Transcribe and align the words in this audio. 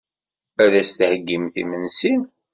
Ad 0.63 0.69
d-theyyimt 0.85 1.55
imensi. 1.61 2.13